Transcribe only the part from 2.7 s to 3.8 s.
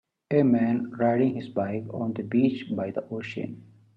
by the ocean.